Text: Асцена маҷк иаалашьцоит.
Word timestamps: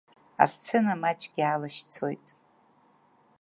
Асцена 0.43 0.93
маҷк 1.03 1.33
иаалашьцоит. 1.41 2.25